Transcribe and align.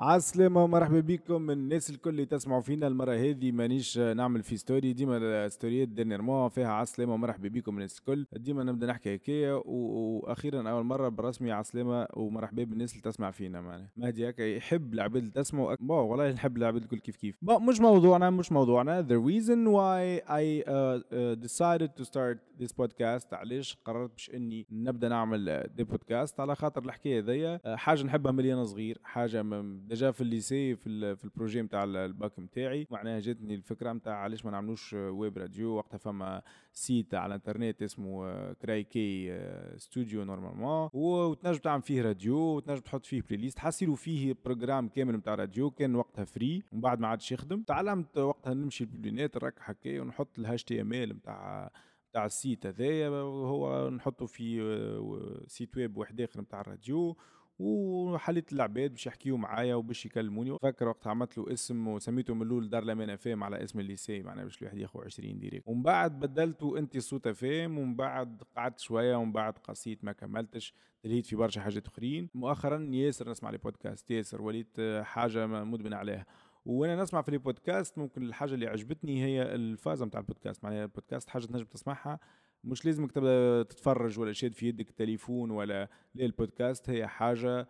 عالسلامة 0.00 0.64
ومرحبا 0.64 1.00
بكم 1.00 1.50
الناس 1.50 1.90
الكل 1.90 2.10
اللي 2.10 2.24
تسمعوا 2.24 2.60
فينا 2.60 2.86
المرة 2.86 3.14
هذه. 3.14 3.52
مانيش 3.52 3.98
نعمل 3.98 4.42
في 4.42 4.56
story 4.56 4.92
ديما 4.92 5.16
الستوريات 5.16 5.88
dernièrement 5.88 6.48
فيها 6.48 6.68
عالسلامة 6.68 7.14
ومرحبا 7.14 7.48
بكم 7.48 7.74
الناس 7.74 7.98
الكل. 7.98 8.26
ديما 8.32 8.64
نبدأ 8.64 8.86
نحكي 8.86 9.14
هكايا 9.14 9.62
وأخيرا 9.64 10.70
أول 10.70 10.84
مرة 10.84 11.08
بالرسمي 11.08 11.52
عالسلامة 11.52 12.06
ومرحبا 12.14 12.64
بالناس 12.64 12.92
اللي 12.92 13.02
تسمع 13.02 13.30
فينا 13.30 13.60
معناها. 13.60 13.90
مهدي 13.96 14.28
هكا 14.28 14.42
يحب 14.42 14.94
العباد 14.94 15.22
اللي 15.22 15.30
تسمعوا 15.34 15.76
bon 15.80 15.98
والله 15.98 16.32
نحب 16.32 16.56
العباد 16.56 16.82
الكل 16.82 16.98
كيف 16.98 17.16
كيف. 17.16 17.36
bon 17.42 17.66
مش 17.66 17.80
موضوعنا 17.80 18.30
مش 18.30 18.52
موضوعنا. 18.52 19.02
The 19.02 19.20
reason 19.30 19.68
why 19.68 20.22
I 20.28 20.64
uh, 20.66 20.72
uh, 20.72 21.34
decided 21.46 21.90
to 22.00 22.04
start 22.04 22.38
this 22.62 22.72
podcast 22.72 23.32
علاش 23.32 23.78
قررت 23.84 24.10
باش 24.10 24.30
إني 24.34 24.66
نبدأ 24.70 25.08
نعمل 25.08 25.68
des 25.76 25.84
podcasts 25.84 26.40
على 26.40 26.54
خاطر 26.54 26.84
الحكاية 26.84 27.20
هذيا 27.20 27.60
حاجة 27.76 28.02
نحبها 28.02 28.32
ملي 28.32 28.54
أنا 28.54 28.64
صغير 28.64 28.98
حاجة 29.04 29.42
déjà 29.90 30.10
في 30.10 30.20
ال 30.20 30.29
lycée 30.29 30.76
في 30.76 31.16
في 31.16 31.24
ال 31.24 31.29
projet 31.29 31.62
نتاع 31.62 31.84
الباك 31.84 32.38
نتاعي 32.38 32.86
معناها 32.90 33.20
جاتني 33.20 33.54
الفكرة 33.54 33.92
نتاع 33.92 34.14
علاش 34.14 34.44
ما 34.44 34.50
نعملوش 34.50 34.92
web 34.94 35.38
radio. 35.38 35.70
وقتها 35.70 35.98
فما 35.98 36.42
site 36.72 37.14
على 37.14 37.26
الانترنت 37.26 37.82
اسمه 37.82 38.52
كراي 38.52 38.84
كي 38.84 39.38
ستوديو 39.76 40.24
normalement 40.24 40.90
وتنجم 40.92 41.58
تعمل 41.58 41.82
فيه 41.82 42.02
راديو 42.02 42.36
وتنجم 42.36 42.80
تحط 42.80 43.06
فيه 43.06 43.22
playlist 43.22 43.58
حصيلوا 43.58 43.96
فيه 43.96 44.36
programme 44.44 44.88
كامل 44.88 45.16
نتاع 45.16 45.34
راديو. 45.34 45.70
كان 45.70 45.94
وقتها 45.94 46.24
free 46.24 46.62
ومن 46.72 46.80
بعد 46.80 47.00
ما 47.00 47.08
عادش 47.08 47.32
يخدم. 47.32 47.62
تعلمت 47.62 48.18
وقتها 48.18 48.54
نمشي 48.54 48.84
البلينات 48.84 49.36
نركح 49.36 49.70
هكايا 49.70 50.00
ونحط 50.00 50.38
ال 50.38 50.64
HTML 50.64 51.08
نتاع 51.16 51.70
تاع 52.12 52.26
ال 52.26 52.34
site 52.34 52.66
هذايا. 52.66 53.08
وهو 53.08 53.90
نحطه 53.90 54.26
في 54.26 55.44
site 55.46 55.76
web 55.76 55.96
واحد 55.96 56.20
اخر 56.20 56.40
نتاع 56.40 56.60
الراديو. 56.60 57.16
وحليت 57.60 58.52
العباد 58.52 58.90
باش 58.90 59.06
يحكيو 59.06 59.36
معايا 59.36 59.74
وباش 59.74 60.06
يكلموني. 60.06 60.58
فاكر 60.62 60.88
وقت 60.88 61.06
عملت 61.06 61.38
له 61.38 61.52
اسم 61.52 61.88
وسميته 61.88 62.34
من 62.34 62.42
الأول 62.42 62.70
دار 62.70 62.84
لمان 62.84 63.16
FM 63.16 63.44
على 63.44 63.64
اسم 63.64 63.80
ال 63.80 63.87
lycée 63.87 64.22
معناها 64.22 64.44
باش 64.44 64.58
الواحد 64.62 64.78
ياخذ 64.78 65.04
20 65.04 65.38
direct 65.38 65.68
ومن 65.68 65.82
بعد 65.82 66.20
بدلته 66.20 66.78
أنت 66.78 66.98
صوت 66.98 67.28
FM 67.28 67.78
ومن 67.78 67.96
بعد 67.96 68.42
قعدت 68.56 68.78
شوية 68.78 69.16
ومن 69.16 69.32
بعد 69.32 69.58
قصيت 69.58 70.04
ما 70.04 70.12
كملتش 70.12 70.74
تلهيت 71.02 71.26
في 71.26 71.36
برشا 71.36 71.60
حاجات 71.60 71.86
أخرين. 71.86 72.28
مؤخرا 72.34 72.88
ياسر 72.92 73.30
نسمع 73.30 73.50
les 73.50 73.58
podcasts 73.58 74.10
ياسر 74.10 74.42
وليت 74.42 74.80
حاجة 75.02 75.46
مدمن 75.46 75.92
عليها. 75.92 76.26
وأنا 76.66 77.02
نسمع 77.02 77.22
في 77.22 77.28
البودكاست 77.28 77.98
ممكن 77.98 78.22
الحاجة 78.22 78.54
اللي 78.54 78.66
عجبتني 78.66 79.24
هي 79.24 79.42
الفازة 79.42 80.06
نتاع 80.06 80.20
البودكاست 80.20 80.64
معناها 80.64 80.82
البودكاست 80.82 81.30
حاجة 81.30 81.46
تنجم 81.46 81.64
تسمعها 81.64 82.18
مش 82.64 82.86
لازمك 82.86 83.12
تبدا 83.12 83.62
تتفرج 83.62 84.18
ولا 84.18 84.32
شاد 84.32 84.54
في 84.54 84.68
يدك 84.68 84.88
التليفون 84.88 85.50
ولا 85.50 85.88
لا 86.14 86.24
البودكاست 86.24 86.90
هي 86.90 87.06
حاجة 87.06 87.68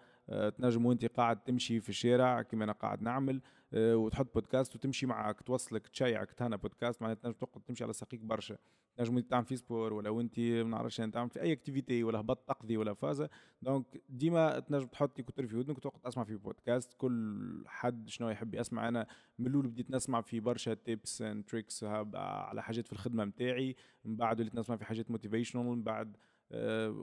تنجم 0.58 0.86
وانت 0.86 1.04
قاعد 1.04 1.44
تمشي 1.44 1.80
في 1.80 1.88
الشارع 1.88 2.42
كما 2.42 2.64
أنا 2.64 2.72
قاعد 2.72 3.02
نعمل 3.02 3.40
وتحط 3.74 4.34
بودكاست 4.34 4.76
وتمشي 4.76 5.06
معك 5.06 5.40
توصلك 5.40 5.88
تشيعك 5.88 6.32
تهنا 6.32 6.56
بودكاست 6.56 7.02
معناتها 7.02 7.22
تنجم 7.22 7.38
تقعد 7.38 7.62
تمشي 7.64 7.84
على 7.84 7.92
ساقيك 7.92 8.20
برشا. 8.20 8.56
تنجم 8.96 9.18
تعمل 9.18 9.44
في 9.44 9.56
sport 9.56 9.92
ولا 9.92 10.10
وانت 10.10 10.40
ما 10.40 10.62
نعرفش 10.62 10.96
تعمل 10.96 11.30
في 11.30 11.40
أي 11.42 11.52
activité 11.52 12.04
ولا 12.04 12.20
هبط 12.20 12.48
تقضي 12.48 12.76
ولا 12.76 12.94
فازة. 12.94 13.30
donc 13.62 14.02
ديما 14.08 14.58
تنجم 14.58 14.86
تحط 14.86 15.20
écouteur 15.20 15.46
في 15.46 15.56
ودنك 15.56 15.76
وتقعد 15.76 16.00
تسمع 16.00 16.24
في 16.24 16.36
بودكاست. 16.36 16.94
كل 16.94 17.64
حد 17.66 18.08
شنو 18.08 18.28
يحب 18.30 18.54
يسمع 18.54 18.88
أنا 18.88 19.06
من 19.38 19.46
الأول 19.46 19.66
بديت 19.66 19.90
نسمع 19.90 20.20
في 20.20 20.40
برشا 20.40 20.74
tips 20.74 21.22
and 21.22 21.44
tricks 21.44 21.84
على 21.84 22.62
حاجات 22.62 22.86
في 22.86 22.92
الخدمة 22.92 23.24
نتاعي 23.24 23.76
من 24.04 24.16
بعد 24.16 24.40
وليت 24.40 24.54
نسمع 24.54 24.76
في 24.76 24.84
حاجات 24.84 25.10
motivational 25.10 25.64
من 25.64 25.82
بعد 25.82 26.16
آه 26.16 26.29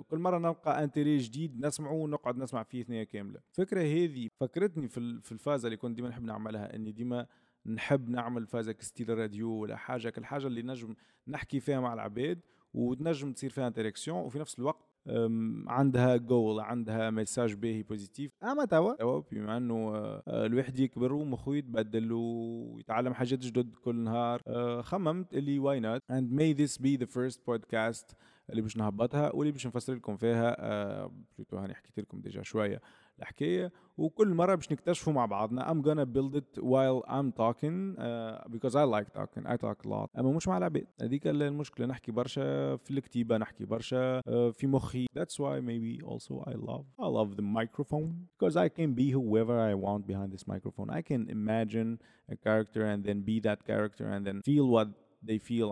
كل 0.08 0.18
مرة 0.18 0.38
نلقى 0.38 0.84
entry 0.84 1.18
جديد 1.18 1.66
نسمعه 1.66 1.94
ونقعد 1.94 2.38
نسمع 2.38 2.64
فيه 2.64 2.84
ثنيه 2.84 3.04
كاملة. 3.04 3.40
الفكرة 3.52 3.82
هذه 3.82 4.30
فكرتني 4.40 4.88
في 4.88 5.32
الفازة 5.32 5.66
اللي 5.66 5.78
كنت 5.78 5.96
ديما 5.96 6.10
نحب 6.10 6.24
نعملها 6.24 6.76
إني 6.76 6.92
ديما 6.92 7.28
نحب 7.66 8.10
نعمل 8.10 8.48
فازة 8.48 8.72
ك 8.72 8.79
style 8.79 9.18
راديو 9.18 9.52
ولا 9.52 9.76
حاجة 9.76 10.10
كالحاجة 10.10 10.48
اللي 10.48 10.62
نجم 10.62 10.96
نحكي 11.28 11.60
فيها 11.60 11.80
مع 11.80 11.94
العباد 11.94 12.40
وتنجم 12.74 13.34
تصير 13.34 13.50
فيها 13.50 13.68
interaction 13.68 14.18
وفي 14.20 14.40
نفس 14.40 14.60
الوقت 14.60 14.88
عندها 15.68 16.18
جول 16.18 16.60
عندها 16.60 17.10
message 17.10 17.54
باهي 17.54 17.84
positif 17.84 18.32
أما 18.44 18.66
توا 18.66 18.96
توا 18.96 19.22
بما 19.32 19.58
إنه 19.58 19.96
الواحد 20.28 20.80
يكبر 20.80 21.14
ومخه 21.14 21.56
يتبدل 21.56 22.12
ويتعلم 22.12 23.14
حاجات 23.14 23.40
جدد 23.40 23.76
كل 23.76 23.96
نهار 23.96 24.42
خممت 24.82 25.34
اللي 25.34 25.60
why 25.60 25.80
not 25.80 26.02
and 26.12 26.32
may 26.32 26.54
this 26.54 26.78
be 26.78 26.96
the 26.96 27.06
first 27.06 27.46
podcast 27.48 28.16
اللي 28.50 28.62
باش 28.62 28.78
نهبطها 28.78 29.36
واللي 29.36 29.52
باش 29.52 29.68
نفسر 29.68 29.94
لكم 29.94 30.18
فيها 30.18 30.56
plutôt 31.08 31.58
هاني 31.58 31.74
حكيت 31.74 32.00
لكم 32.00 32.22
déjà 32.22 32.42
شوية 32.42 32.82
الحكاية 33.20 33.72
وكل 33.98 34.34
مره 34.34 34.56
باش 34.56 34.72
نكتشفوا 34.72 35.14
مع 35.14 35.26
بعضنا 35.26 35.74
I'm 35.74 35.82
gonna 35.86 36.06
build 36.06 36.36
it 36.36 36.62
while 36.64 37.04
I'm 37.08 37.32
talking 37.32 37.96
uh, 37.98 38.48
because 38.50 38.76
I 38.76 38.84
like 38.84 39.10
talking 39.14 39.46
I 39.46 39.58
talk 39.58 39.86
a 39.86 39.90
lot 39.90 40.20
اما 40.20 40.32
مش 40.32 40.48
مع 40.48 40.58
العباد 40.58 40.88
هذيك 41.02 41.28
المشكلة 41.28 41.88
نحكي 41.88 42.12
برشا 42.12 42.76
في 42.76 42.92
الكتيبه 42.92 43.38
نحكي 43.38 43.66
برشا 43.66 44.20
uh, 44.20 44.24
في 44.54 44.68
مخي 44.68 45.06
that's 45.20 45.34
why 45.40 45.60
maybe 45.62 46.06
also 46.06 46.44
I 46.48 46.54
love 46.54 46.86
I 47.00 47.08
love 47.08 47.36
the 47.36 47.46
microphone 47.58 48.28
because 48.38 48.56
I 48.56 48.70
can 48.70 48.94
be 48.94 49.12
whoever 49.12 49.60
I 49.60 49.74
want 49.74 50.08
behind 50.08 50.32
this 50.32 50.48
microphone 50.48 50.90
I 50.90 51.02
can 51.02 51.30
imagine 51.30 52.00
a 52.32 52.36
character 52.36 52.84
and 52.92 53.04
then 53.08 53.22
be 53.30 53.40
that 53.48 53.60
character 53.66 54.06
and 54.14 54.22
then 54.28 54.42
feel 54.52 54.68
what 54.76 54.88
they 55.30 55.40
feel 55.50 55.72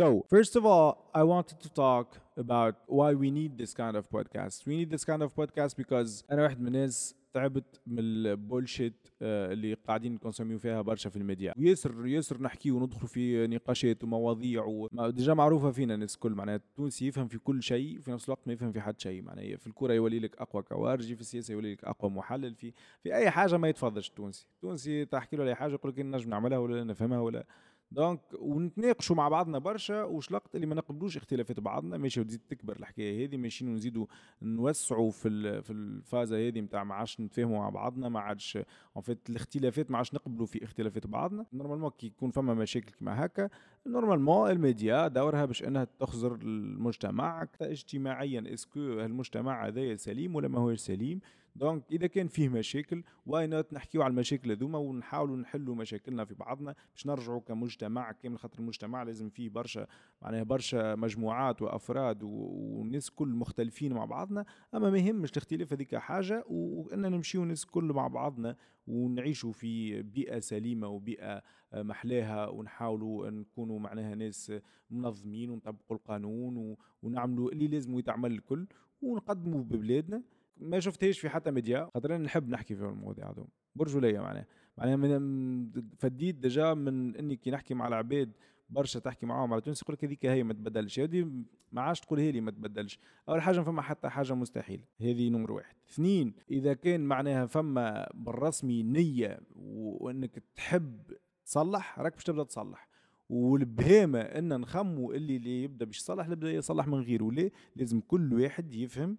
So, 0.00 0.24
first 0.30 0.56
of 0.56 0.64
all, 0.64 1.10
I 1.12 1.22
wanted 1.24 1.58
to 1.60 1.68
talk 1.68 2.06
about 2.44 2.74
why 2.86 3.10
we 3.22 3.28
need 3.30 3.58
this 3.62 3.74
kind 3.74 3.96
of 4.00 4.04
podcast. 4.08 4.56
We 4.66 4.74
need 4.80 4.90
this 4.90 5.04
kind 5.04 5.22
of 5.22 5.34
podcast 5.34 5.76
because 5.76 6.24
أنا 6.30 6.42
واحد 6.42 6.60
من 6.60 6.66
الناس 6.66 7.14
تعبت 7.34 7.80
من 7.86 7.98
ال 7.98 8.10
bullshit 8.10 9.08
اللي 9.22 9.74
قاعدين 9.74 10.14
نكونسوميو 10.14 10.58
فيها 10.58 10.82
برشا 10.82 11.10
في 11.10 11.16
الميديا. 11.16 11.54
وياسر 11.58 12.06
ياسر 12.06 12.42
نحكي 12.42 12.70
وندخلوا 12.70 13.06
في 13.06 13.46
نقاشات 13.46 14.04
ومواضيع 14.04 14.64
و 14.64 14.78
déjà 14.78 15.34
معروفة 15.34 15.70
فينا 15.70 15.94
الناس 15.94 16.14
الكل 16.14 16.32
معناها 16.32 16.56
التونسي 16.56 17.06
يفهم 17.06 17.28
في 17.28 17.38
كل 17.38 17.62
شيء 17.62 17.98
وفي 17.98 18.10
نفس 18.10 18.24
الوقت 18.24 18.40
ما 18.46 18.52
يفهم 18.52 18.72
في 18.72 18.80
حد 18.80 19.00
شيء. 19.00 19.22
معناها 19.22 19.56
في 19.56 19.66
الكوره 19.66 19.92
يولي 19.92 20.18
لك 20.18 20.36
أقوى 20.40 20.62
كوارجي 20.62 21.14
في 21.14 21.20
السياسة 21.20 21.52
يولي 21.52 21.72
لك 21.72 21.84
أقوى 21.84 22.10
محلل 22.10 22.54
في 22.54 22.72
في 23.02 23.14
أي 23.14 23.30
حاجة 23.30 23.56
ما 23.56 23.68
يتفضلش 23.68 24.08
التونسي. 24.08 24.46
التونسي 24.54 25.04
تحكي 25.04 25.36
له 25.36 25.44
أي 25.44 25.54
حاجة 25.54 25.72
يقول 25.72 25.92
لك 25.92 25.98
نجم 25.98 26.30
نعملها 26.30 26.58
ولا 26.58 26.84
نفهمها 26.84 27.20
ولا 27.20 27.46
donc 27.92 28.20
ونتناقشوا 28.38 29.16
مع 29.16 29.28
بعضنا 29.28 29.58
برشا 29.58 30.04
وش 30.04 30.32
لقت 30.32 30.54
اللي 30.54 30.66
ما 30.66 30.74
نقبلوش 30.74 31.16
اختلافات 31.16 31.60
بعضنا. 31.60 31.96
ماشي 31.98 32.20
وتزيد 32.20 32.40
تكبر 32.48 32.76
الحكاية 32.76 33.26
هذه 33.26 33.36
ماشي 33.36 33.64
نزيدوا 33.64 34.06
نوسعوا 34.42 35.10
في 35.10 35.62
في 35.62 35.72
الفازة 35.72 36.48
هذه 36.48 36.60
نتاع 36.60 36.84
ما 36.84 36.94
عادش 36.94 37.20
نتفاهموا 37.20 37.58
مع 37.58 37.68
بعضنا 37.68 38.08
ما 38.08 38.20
عادش 38.20 38.56
en 38.96 39.02
fait 39.02 39.30
الاختلافات 39.30 39.90
ما 39.90 39.96
عادش 39.96 40.14
نقبلوا 40.14 40.46
في 40.46 40.64
اختلافات 40.64 41.06
بعضنا. 41.06 41.46
normalement 41.52 41.90
كي 41.90 42.06
يكون 42.06 42.30
فما 42.30 42.54
مشاكل 42.54 42.92
كما 43.00 43.24
هكا 43.24 43.48
normalement 43.86 44.50
الميديا 44.50 45.08
دورها 45.08 45.44
باش 45.44 45.64
إنها 45.64 45.86
تخزر 46.00 46.34
المجتمع 46.34 47.46
اجتماعيا. 47.60 48.54
est-ce 48.54 48.71
que 48.71 48.80
المجتمع 48.80 49.66
هذايا 49.66 49.96
سليم 49.96 50.34
ولا 50.34 50.48
ما 50.48 50.58
هو 50.58 50.76
سليم؟ 50.76 51.20
donc 51.56 51.82
إذا 51.92 52.06
كان 52.06 52.28
فيه 52.28 52.48
مشاكل 52.48 53.02
why 53.26 53.46
not 53.46 53.72
نحكيو 53.72 54.02
على 54.02 54.10
المشاكل 54.10 54.50
هذوما 54.50 54.78
ونحاولوا 54.78 55.36
نحلوا 55.36 55.74
مشاكلنا 55.74 56.24
في 56.24 56.34
بعضنا 56.34 56.74
باش 56.92 57.06
نرجعوا 57.06 57.40
كمجتمع 57.40 58.12
كامل 58.12 58.38
خاطر 58.38 58.58
المجتمع 58.58 59.02
لازم 59.02 59.28
فيه 59.30 59.48
برشا 59.48 59.86
معناها 60.22 60.42
برشا 60.42 60.94
مجموعات 60.94 61.62
وأفراد 61.62 62.22
والناس 62.22 63.10
كل 63.10 63.28
مختلفين 63.28 63.92
مع 63.92 64.04
بعضنا. 64.04 64.44
أما 64.74 64.90
ما 64.90 64.98
يهمش 64.98 65.30
الاختلاف 65.30 65.72
هذيك 65.72 65.96
حاجة 65.96 66.44
وان 66.48 67.00
نمشيو 67.00 67.42
الناس 67.42 67.64
كل 67.64 67.84
مع 67.84 68.08
بعضنا 68.08 68.56
ونعيشوا 68.86 69.52
في 69.52 70.02
بيئة 70.02 70.40
سليمة 70.40 70.88
وبيئة 70.88 71.42
محلاها 71.74 72.48
ونحاولوا 72.48 73.30
نكونوا 73.30 73.78
معناها 73.78 74.14
ناس 74.14 74.52
منظمين 74.90 75.50
ونطبقوا 75.50 75.96
القانون 75.96 76.76
ونعملوا 77.02 77.52
اللي 77.52 77.68
لازم 77.68 77.98
يتعمل 77.98 78.32
الكل 78.32 78.66
ونقدموا 79.02 79.62
ببلادنا. 79.62 80.22
ما 80.60 80.80
شفتهاش 80.80 81.18
في 81.18 81.28
حتى 81.28 81.50
ميديا. 81.50 81.90
خاطر 81.94 82.18
نحب 82.18 82.48
نحكي 82.48 82.74
في 82.74 82.82
المواضيع 82.84 83.30
هذوم 83.30 83.48
برجولية 83.74 84.20
معناها. 84.20 84.46
معناها 84.78 84.96
من 84.96 85.70
فديت 85.98 86.34
déjà 86.34 86.74
من 86.74 87.16
إني 87.16 87.36
كي 87.36 87.50
نحكي 87.50 87.74
مع 87.74 87.88
العباد 87.88 88.32
برشا 88.70 89.00
تحكي 89.00 89.26
معاهم 89.26 89.52
على 89.52 89.62
تونس 89.62 89.82
يقول 89.82 89.94
لك 89.94 90.04
هذيك 90.04 90.26
هي 90.26 90.42
ما 90.42 90.52
تبدلش. 90.52 91.00
هذه 91.00 91.30
ما 91.72 91.82
عادش 91.82 92.00
تقول 92.00 92.20
لي 92.20 92.40
ما 92.40 92.50
تبدلش. 92.50 92.98
أول 93.28 93.42
حاجة 93.42 93.60
فما 93.60 93.82
حتى 93.82 94.08
حاجة 94.08 94.34
مستحيل 94.34 94.84
هذه 95.00 95.28
نمر 95.28 95.52
واحد. 95.52 95.74
اثنين 95.90 96.34
إذا 96.50 96.74
كان 96.74 97.00
معناها 97.00 97.46
فما 97.46 98.08
بالرسمي 98.14 98.82
نية 98.82 99.40
وإنك 99.56 100.42
تحب 100.54 101.00
تصلح 101.44 101.98
راك 101.98 102.14
باش 102.14 102.24
تبدأ 102.24 102.44
تصلح. 102.44 102.88
والبهامه 103.28 104.20
إن 104.20 104.60
نخمو 104.60 105.12
اللي 105.12 105.36
اللي 105.36 105.62
يبدأ 105.62 105.84
باش 105.84 105.98
يصلح 105.98 106.28
يبدا 106.28 106.52
يصلح 106.52 106.86
من 106.86 107.00
غيره. 107.00 107.30
ليه؟ 107.30 107.52
لازم 107.76 108.00
كل 108.00 108.34
واحد 108.34 108.74
يفهم 108.74 109.18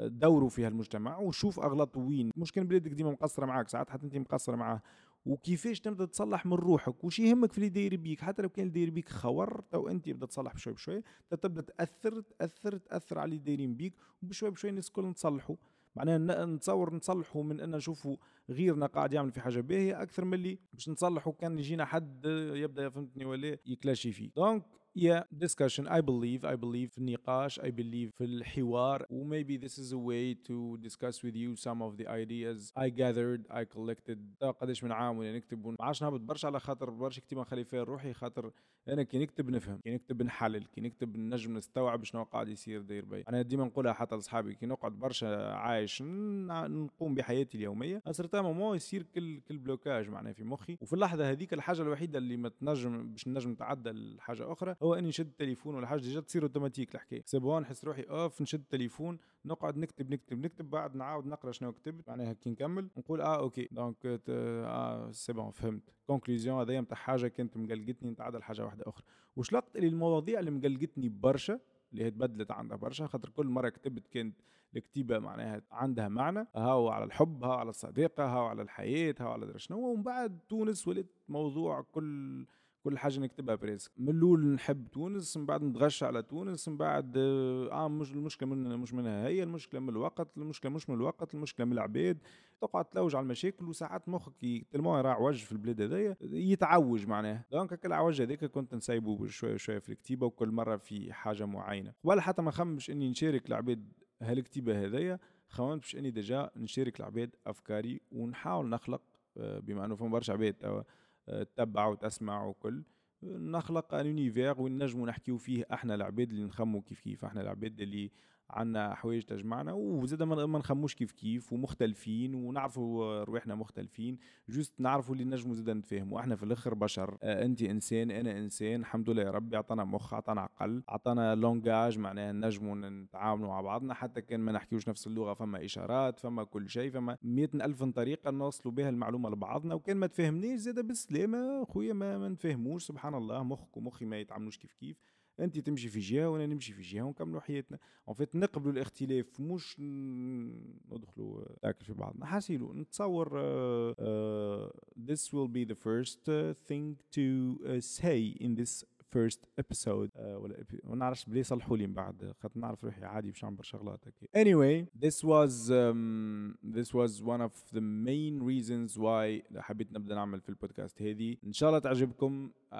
دوره 0.00 0.48
في 0.48 0.66
هالمجتمع 0.66 1.18
وشوف 1.18 1.60
اغلطه 1.60 2.00
وين. 2.00 2.30
مش 2.36 2.52
كان 2.52 2.66
بلادك 2.66 2.90
ديما 2.90 3.10
مقصرة 3.10 3.46
معاك 3.46 3.68
ساعات 3.68 3.90
حتى 3.90 4.06
أنت 4.06 4.16
مقصرة 4.16 4.56
معاه. 4.56 4.82
وكيفاش 5.26 5.80
تبدأ 5.80 6.04
تصلح 6.04 6.46
من 6.46 6.52
روحك؟ 6.52 7.04
وش 7.04 7.18
يهمك 7.18 7.52
في 7.52 7.58
اللي 7.58 7.68
داير 7.68 7.96
بيك؟ 7.96 8.20
حتى 8.20 8.42
لو 8.42 8.48
كان 8.48 8.66
اللي 8.66 8.74
داير 8.74 8.90
بيك 8.90 9.08
خور 9.08 9.60
تو 9.70 9.88
أنت 9.88 10.04
تبدأ 10.04 10.26
تصلح 10.26 10.54
بشوي 10.54 10.72
بشوي. 10.72 11.02
تبدأ 11.30 11.62
تأثر 11.62 12.20
تأثر 12.20 12.76
تأثر 12.76 13.18
على 13.18 13.28
اللي 13.28 13.38
دايرين 13.38 13.74
بيك 13.74 13.94
وبشوي 14.22 14.50
بشوي 14.50 14.70
الناس 14.70 14.88
الكل 14.88 15.06
نتصلحوا. 15.06 15.56
معناها 15.96 16.46
نتصور 16.46 16.94
نصلحوا 16.94 17.44
من 17.44 17.60
أن 17.60 17.70
نشوفوا 17.70 18.16
غيرنا 18.50 18.86
قاعد 18.86 19.12
يعمل 19.12 19.32
في 19.32 19.40
حاجة 19.40 19.60
باهية 19.60 20.02
أكثر 20.02 20.24
من 20.24 20.34
اللي 20.34 20.58
باش 20.72 20.88
نصلحوا. 20.88 21.32
كان 21.32 21.58
يجينا 21.58 21.84
حد 21.84 22.24
يبدأ 22.54 22.88
فهمتني 22.88 23.24
ولا؟ 23.24 23.58
يكلاشي 23.66 24.12
فيه. 24.12 24.30
donc 24.36 24.62
il 24.94 25.08
y 25.08 25.15
a 25.15 25.22
discussion. 25.38 25.86
I 25.86 26.00
believe 26.00 26.44
I 26.44 26.56
believe 26.56 26.90
في 26.90 26.98
النقاش 26.98 27.60
I 27.60 27.70
believe 27.70 28.10
في 28.18 28.24
الحوار 28.24 29.06
maybe 29.10 29.56
this 29.66 29.78
is 29.78 29.92
a 29.92 29.98
way 29.98 30.34
to 30.48 30.78
discuss 30.88 31.22
with 31.22 31.36
you 31.36 31.56
some 31.56 31.82
of 31.82 31.96
the 31.98 32.06
ideas 32.08 32.72
I 32.76 32.88
gathered 32.88 33.46
I 33.50 33.64
collected. 33.64 34.18
قداش 34.60 34.84
من 34.84 34.92
عام 34.92 35.18
وأنا 35.18 35.36
نكتب 35.36 35.66
ما 35.66 35.76
عادش 35.80 36.02
نهبط 36.02 36.20
برشا 36.20 36.48
على 36.48 36.60
خاطر 36.60 36.90
برشا 36.90 37.20
كتيبه 37.20 37.40
نخلي 37.40 37.64
فيها 37.64 37.82
روحي 37.82 38.12
خاطر 38.12 38.52
أنا 38.88 39.02
كي 39.02 39.18
نكتب 39.18 39.50
نفهم 39.50 39.80
كي 39.84 39.90
نكتب 39.90 40.22
نحلل 40.22 40.64
كي 40.64 40.80
نكتب 40.80 41.16
نجم 41.16 41.56
نستوعب 41.56 42.04
شنو 42.04 42.22
قاعد 42.22 42.48
يصير 42.48 42.82
داير 42.82 43.04
بي. 43.04 43.22
أنا 43.28 43.42
ديما 43.42 43.64
نقولها 43.64 43.92
حتى 43.92 44.14
لأصحابي 44.14 44.54
كي 44.54 44.66
نقعد 44.66 44.92
برشا 44.92 45.52
عايش 45.52 46.02
نقوم 46.02 47.14
بحياتي 47.14 47.58
اليومية 47.58 48.02
à 48.06 48.10
certain 48.10 48.40
moment 48.42 48.76
يصير 48.76 49.02
كل 49.02 49.40
كل 49.40 49.58
blocage 49.58 50.08
معناها 50.08 50.32
في 50.32 50.44
مخي. 50.44 50.78
وفي 50.80 50.92
اللحظة 50.92 51.30
هذيك 51.30 51.52
الحاجة 51.54 51.82
الوحيدة 51.82 52.18
اللي 52.18 52.36
ما 52.36 52.48
تنجم 52.48 53.10
باش 53.10 53.28
نجم 53.28 53.50
نتعدى 53.50 53.90
لحاجه 53.90 54.52
أخرى 54.52 54.74
هو 54.82 54.87
اني 54.94 55.08
نشد 55.08 55.26
التليفون 55.26 55.74
ولا 55.74 55.86
حاجة 55.86 56.00
ديجا 56.00 56.20
تصير 56.20 56.42
أوتوماتيك 56.42 56.94
الحكاية. 56.94 57.22
c'est 57.26 57.38
bon 57.38 57.62
نحس 57.62 57.84
روحي 57.84 58.02
أوف 58.02 58.42
نشد 58.42 58.60
التليفون 58.60 59.18
نقعد 59.44 59.76
نكتب 59.76 60.10
نكتب 60.10 60.46
نكتب 60.46 60.70
بعد 60.70 60.96
نعاود 60.96 61.26
نقرأ 61.26 61.52
شنو 61.52 61.72
كتبت. 61.72 62.08
معناها 62.08 62.32
كي 62.32 62.50
نكمل 62.50 62.88
نقول 62.96 63.20
آه 63.20 63.38
okay. 63.38 63.68
donc 63.72 64.20
آه 64.28 65.10
c'est 65.10 65.32
bon 65.32 65.50
فهمت. 65.50 65.82
conclusion 66.06 66.60
هذايا 66.60 66.80
نتاع 66.80 66.96
حاجة 66.96 67.28
كانت 67.28 67.56
مقلقتني 67.56 68.10
نتعدى 68.10 68.38
لحاجه 68.38 68.64
واحدة 68.64 68.84
أخرى. 68.86 69.04
وش 69.36 69.52
لقيت 69.52 69.76
اللي 69.76 69.88
المواضيع 69.88 70.40
اللي 70.40 70.50
مقلقتني 70.50 71.08
برشا 71.08 71.60
اللي 71.92 72.04
هي 72.04 72.10
تبدلت 72.10 72.50
عندها 72.50 72.76
برشا 72.76 73.06
خاطر 73.06 73.28
كل 73.28 73.46
مرة 73.46 73.68
كتبت 73.68 74.06
كانت 74.06 74.36
الكتيبة 74.76 75.18
معناها 75.18 75.62
عندها 75.70 76.08
معنى. 76.08 76.46
هاو 76.56 76.88
على 76.88 77.04
الحب 77.04 77.44
هاو 77.44 77.52
على 77.52 77.70
الصديقة 77.70 78.24
هاو 78.24 78.46
على 78.46 78.62
الحياة 78.62 79.14
هاو 79.20 79.30
على 79.30 79.58
شنو. 79.58 79.78
ومن 79.78 80.02
بعد 80.02 80.38
تونس 80.48 80.88
ولات 80.88 81.06
موضوع 81.28 81.80
كل 81.80 82.46
كل 82.84 82.98
حاجة 82.98 83.20
نكتبها 83.20 83.54
presque 83.54 83.92
من 83.96 84.08
الأول 84.08 84.46
نحب 84.46 84.88
تونس 84.88 85.36
من 85.36 85.46
بعد 85.46 85.62
نتغشى 85.62 86.04
على 86.04 86.22
تونس 86.22 86.68
من 86.68 86.76
بعد 86.76 87.14
آه 87.16 87.88
مش 87.88 88.12
المشكلة 88.12 88.48
من 88.48 88.76
مش 88.76 88.94
منها 88.94 89.26
هي 89.26 89.42
المشكلة 89.42 89.80
من 89.80 89.88
الوقت 89.88 90.36
المشكلة 90.36 90.72
مش 90.72 90.90
من 90.90 90.96
الوقت 90.96 91.34
المشكلة 91.34 91.66
من 91.66 91.72
العباد. 91.72 92.18
تقعد 92.60 92.84
تلوج 92.84 93.16
على 93.16 93.22
المشاكل 93.22 93.64
وساعات 93.64 94.08
مخك 94.08 94.32
تلمو 94.70 94.98
يرى 94.98 95.18
عوج 95.18 95.44
في 95.44 95.52
البلاد 95.52 95.80
هذايا 95.80 96.16
يتعوج 96.20 97.06
معناها. 97.06 97.44
donc 97.52 97.72
هكا 97.72 97.88
العوج 97.88 98.22
هذاك 98.22 98.44
كنت 98.44 98.74
نسيبه 98.74 99.26
شوية 99.26 99.56
شوية 99.56 99.78
في 99.78 99.88
الكتيبة 99.88 100.26
وكل 100.26 100.50
مرة 100.50 100.76
في 100.76 101.12
حاجة 101.12 101.44
معينة. 101.44 101.92
ولا 102.04 102.20
حتى 102.20 102.42
ما 102.42 102.50
خمش 102.50 102.90
إني 102.90 103.10
نشارك 103.10 103.48
العباد 103.48 103.92
هالكتيبة 104.22 104.84
هذايا 104.84 105.18
خممت 105.48 105.80
باش 105.80 105.96
إني 105.96 106.10
ديجا 106.10 106.50
نشارك 106.56 107.00
العباد 107.00 107.36
أفكاري 107.46 108.00
ونحاول 108.10 108.68
نخلق 108.68 109.02
آه، 109.36 109.58
بما 109.58 109.84
إنه 109.84 109.94
فما 109.94 110.08
برشا 110.08 110.32
عباد 110.32 110.84
تتبع 111.28 111.86
وتسمع 111.86 112.44
وكل. 112.46 112.82
نخلق 113.22 113.94
un 113.94 114.06
univers 114.06 114.60
وين 114.60 114.82
نجموا 114.82 115.06
نحكيو 115.06 115.38
فيه 115.38 115.64
إحنا 115.72 115.94
العباد 115.94 116.30
اللي 116.30 116.44
نخمو 116.44 116.82
كيف 116.82 117.00
كيف 117.00 117.24
إحنا 117.24 117.40
العباد 117.40 117.80
اللي 117.80 118.10
عندنا 118.50 118.94
حوايج 118.94 119.22
تجمعنا 119.22 119.72
وزاد 119.72 120.22
ما 120.22 120.58
نخموش 120.58 120.94
كيف 120.94 121.12
كيف 121.12 121.52
ومختلفين 121.52 122.34
ونعرفوا 122.34 123.24
رواحنا 123.24 123.54
مختلفين 123.54 124.18
جوست 124.48 124.80
نعرفوا 124.80 125.14
اللي 125.14 125.24
نجموا 125.24 125.54
زاد 125.54 125.70
نتفاهموا 125.70 126.20
إحنا 126.20 126.36
في 126.36 126.42
الآخر 126.42 126.74
بشر. 126.74 127.18
آه 127.22 127.44
انت 127.44 127.62
انسان 127.62 128.10
أنا 128.10 128.38
انسان 128.38 128.80
الحمد 128.80 129.10
لله 129.10 129.22
يا 129.22 129.30
ربي 129.30 129.56
عطانا 129.56 129.84
مخ 129.84 130.14
عطانا 130.14 130.40
عقل 130.40 130.82
عطانا 130.88 131.34
لونجاج 131.34 131.98
معناها 131.98 132.32
نجموا 132.32 132.74
نتعاملوا 132.76 133.48
مع 133.48 133.60
بعضنا 133.60 133.94
حتى 133.94 134.20
كان 134.20 134.40
ما 134.40 134.52
نحكيوش 134.52 134.88
نفس 134.88 135.06
اللغة 135.06 135.34
فما 135.34 135.64
إشارات 135.64 136.18
فما 136.18 136.44
كل 136.44 136.68
شيء 136.68 136.90
فما 136.90 137.18
مئة 137.22 137.64
ألف 137.64 137.82
طريقة 137.82 138.30
نوصلوا 138.30 138.74
بها 138.74 138.88
المعلومة 138.88 139.30
لبعضنا 139.30 139.74
وكان 139.74 139.96
ما 139.96 140.06
تفهمنيش 140.06 140.60
زاد 140.60 140.86
بالسلامة 140.86 141.64
خويا 141.64 141.92
ما, 141.92 142.18
ما 142.18 142.28
نفهموش 142.28 142.82
سبحان 142.84 143.14
الله 143.14 143.42
مخك 143.42 143.76
ومخي 143.76 144.04
ما 144.04 144.18
يتعاملوش 144.18 144.58
كيف 144.58 144.72
كيف. 144.72 144.96
أنت 145.40 145.58
تمشي 145.58 145.88
في 145.88 146.00
جهة 146.00 146.30
وأنا 146.30 146.46
نمشي 146.46 146.72
في 146.72 146.82
جهة 146.82 147.02
ونكملوا 147.02 147.40
حياتنا. 147.40 147.78
en 148.08 148.14
fait 148.14 148.34
نقبلوا 148.34 148.72
الاختلاف 148.72 149.40
مش 149.40 149.80
ندخلوا 149.80 151.44
tacle 151.62 151.84
في 151.84 151.92
بعضنا. 151.92 152.26
حاسيلو 152.26 152.74
نتصور 152.74 153.28
uh, 153.28 153.94
uh, 153.94 154.70
this 155.10 155.32
will 155.32 155.48
be 155.48 155.64
the 155.64 155.76
first 155.76 156.28
uh, 156.28 156.54
thing 156.68 156.96
to 157.16 157.58
uh, 157.64 157.80
say 157.80 158.36
in 158.40 158.54
this 158.54 158.84
first 159.16 159.40
episode 159.60 160.10
uh, 160.16 160.20
ولا 160.20 160.64
ما 160.84 160.96
نعرفش 160.96 161.24
بالله 161.24 161.42
صلحوا 161.42 161.76
لي 161.76 161.86
من 161.86 161.94
بعد 161.94 162.32
خاطر 162.40 162.60
نعرف 162.60 162.84
روحي 162.84 163.04
عادي 163.04 163.30
باش 163.30 163.44
نعمل 163.44 163.56
برشا 163.56 163.78
غلط 163.78 164.08
anyway 164.36 164.86
this 165.06 165.24
was 165.24 165.70
um, 165.70 166.54
this 166.62 166.94
was 166.94 167.22
one 167.22 167.40
of 167.40 167.52
the 167.72 167.80
main 167.80 168.42
reasons 168.42 168.98
why 168.98 169.42
حبيت 169.56 169.92
نبدأ 169.92 170.14
نعمل 170.14 170.40
في 170.40 170.48
البودكاست 170.48 171.02
هذه. 171.02 171.36
إن 171.44 171.52
شاء 171.52 171.68
الله 171.68 171.78
تعجبكم. 171.78 172.50
Uh, 172.72 172.74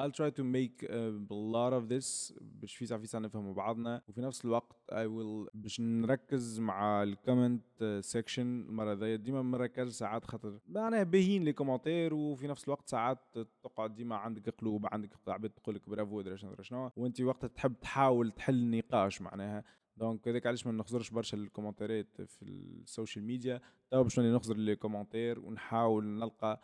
I'll 0.00 0.10
try 0.10 0.30
to 0.30 0.42
make 0.42 0.82
a 0.82 1.12
lot 1.30 1.72
of 1.72 1.88
this 1.88 2.32
باش 2.40 2.76
في 2.76 2.86
ساعة 2.86 3.00
في 3.00 3.06
ساعة 3.06 3.20
نفهموا 3.20 3.54
بعضنا. 3.54 4.02
وفي 4.08 4.20
نفس 4.20 4.44
الوقت 4.44 4.76
I 4.92 5.06
will 5.06 5.50
باش 5.54 5.80
نركز 5.80 6.60
مع 6.60 7.02
ال 7.02 7.14
comment 7.14 8.00
section 8.00 8.60
المرة 8.60 8.92
ذي 8.92 9.16
ديما 9.16 9.42
ما 9.42 9.58
نركزش 9.58 9.94
ساعات 9.94 10.24
خاطر 10.24 10.58
معناها 10.68 11.02
باهيين 11.02 11.44
les 11.44 11.52
commentaires 11.52 12.14
وفي 12.14 12.46
نفس 12.46 12.64
الوقت 12.64 12.88
ساعات 12.88 13.18
تقعد 13.62 13.94
ديما 13.94 14.16
عندك 14.16 14.48
قلوب 14.48 14.86
عندك 14.92 15.10
عباد 15.28 15.50
تقول 15.62 15.74
لك 15.74 15.88
برافو 15.88 16.20
درا 16.20 16.36
شنو 16.36 16.56
شنو 16.62 16.90
وانت 16.96 17.20
وقتها 17.20 17.48
تحب 17.48 17.74
تحاول 17.80 18.30
تحل 18.30 18.54
النقاش 18.54 19.22
معناها. 19.22 19.64
donc 19.96 20.28
هذاك 20.28 20.46
علاش 20.46 20.66
ما 20.66 20.72
نخزرش 20.72 21.10
برشا 21.10 21.36
الكومنتيرات 21.36 22.22
في 22.22 22.42
السوشيال 22.42 23.24
ميديا. 23.24 23.60
تو 23.90 24.02
باش 24.02 24.20
نخزر 24.20 24.56
les 24.56 24.76
commentaires 24.76 25.40
ونحاول 25.40 26.04
نلقى 26.04 26.60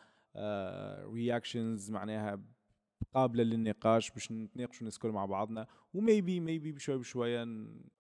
reactions 1.13 1.91
uh, 1.91 1.93
معناها 1.93 2.43
قابلة 3.15 3.43
للنقاش 3.43 4.11
باش 4.11 4.33
نتناقشوا 4.33 4.81
الناس 4.81 4.99
كل 4.99 5.09
مع 5.09 5.25
بعضنا 5.27 5.67
و 5.95 6.02
maybe 6.02 6.41
maybe 6.41 6.73
بشوي 6.73 6.99
بشوية 6.99 7.47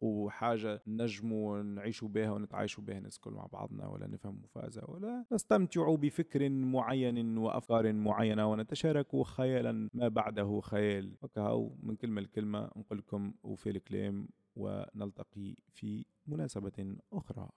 وحاجة 0.00 0.82
نجموا 0.87 1.62
نعيشوا 1.62 2.08
بها 2.08 2.31
ونتعايشوا 2.31 2.84
بها 2.84 3.00
كل 3.20 3.31
مع 3.31 3.46
بعضنا 3.46 3.88
ولا 3.88 4.06
نفهموا 4.06 4.48
فازة 4.54 4.82
ولا 4.88 5.25
نستمتعوا 5.32 5.96
بفكر 5.96 6.48
معين 6.48 7.38
وأفكار 7.38 7.93
معينة 7.93 8.50
ونتشارك 8.50 9.22
خيالا 9.22 9.88
ما 9.94 10.08
بعده 10.08 10.60
خيال. 10.60 11.16
وكهو 11.22 11.70
من 11.82 11.96
كلمة 11.96 12.20
لكلمة 12.20 12.70
نقول 12.76 12.98
لكم 12.98 13.34
وفى 13.43 13.70
الكلام 13.70 14.29
ونلتقي 14.56 15.56
في 15.74 16.05
مناسبة 16.26 16.96
أخرى. 17.12 17.48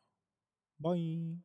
باي 0.80 1.38